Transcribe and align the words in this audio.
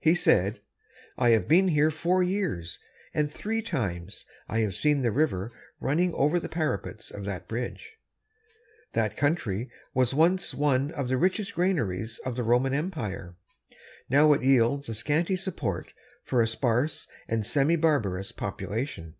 He 0.00 0.16
said: 0.16 0.62
"I 1.16 1.28
have 1.28 1.46
been 1.46 1.68
here 1.68 1.92
four 1.92 2.24
years, 2.24 2.80
and 3.14 3.30
three 3.30 3.62
times 3.62 4.24
I 4.48 4.58
have 4.62 4.74
seen 4.74 5.02
the 5.02 5.12
river 5.12 5.52
running 5.78 6.12
over 6.14 6.40
the 6.40 6.48
parapets 6.48 7.12
of 7.12 7.24
that 7.26 7.46
bridge. 7.46 7.92
That 8.94 9.16
country 9.16 9.70
was 9.94 10.12
once 10.12 10.52
one 10.54 10.90
of 10.90 11.06
the 11.06 11.16
richest 11.16 11.54
granaries 11.54 12.18
of 12.24 12.34
the 12.34 12.42
Roman 12.42 12.74
empire. 12.74 13.36
It 13.70 13.76
now 14.08 14.34
yields 14.34 14.88
a 14.88 14.94
scanty 14.96 15.36
support 15.36 15.92
for 16.24 16.42
a 16.42 16.48
sparse 16.48 17.06
and 17.28 17.46
semi 17.46 17.76
barbarous 17.76 18.32
population." 18.32 19.14